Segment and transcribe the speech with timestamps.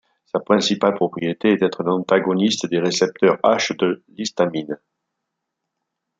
[0.25, 4.79] Sa principale propriété est d'être un antagoniste des récepteurs H de l'histamine.